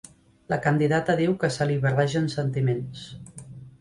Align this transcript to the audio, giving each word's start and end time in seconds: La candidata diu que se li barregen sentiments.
La 0.53 0.57
candidata 0.61 1.15
diu 1.19 1.35
que 1.43 1.49
se 1.57 1.67
li 1.73 1.77
barregen 1.85 2.27
sentiments. 2.37 3.05